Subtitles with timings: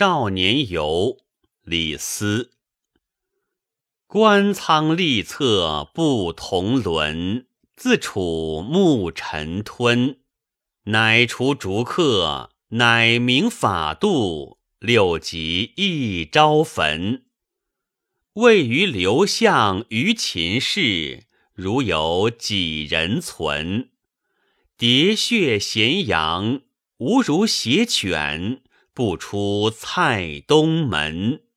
[0.00, 1.18] 少年游，
[1.62, 2.52] 李斯。
[4.06, 10.20] 官仓吏策不同伦，自处木尘吞。
[10.84, 17.26] 乃除逐客，乃明法度，六级一朝焚。
[18.32, 23.90] 位于刘项于秦氏，如有几人存？
[24.78, 26.62] 喋血咸阳，
[26.96, 28.62] 无如血犬。
[29.00, 31.49] 不出蔡东门。